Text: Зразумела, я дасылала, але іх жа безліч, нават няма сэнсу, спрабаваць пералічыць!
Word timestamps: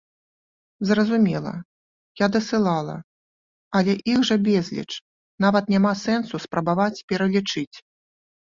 Зразумела, 0.91 1.51
я 2.21 2.27
дасылала, 2.35 2.95
але 3.81 3.93
іх 4.15 4.19
жа 4.31 4.35
безліч, 4.49 4.89
нават 5.47 5.65
няма 5.75 5.91
сэнсу, 6.03 6.35
спрабаваць 6.47 6.97
пералічыць! 7.13 7.71